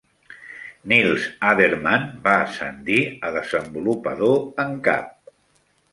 Nils 0.93 1.27
Adermann 1.49 2.07
va 2.25 2.35
ascendir 2.47 2.97
a 3.29 3.33
Desenvolupador 3.39 4.43
en 4.65 4.75
cap. 4.89 5.33